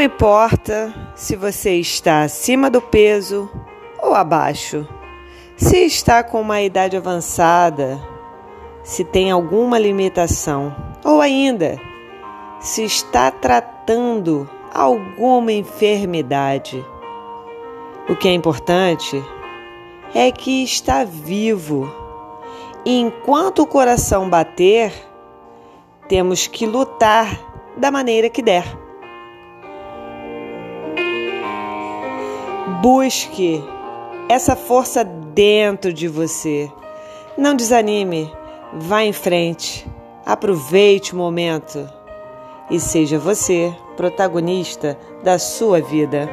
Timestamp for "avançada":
6.96-8.00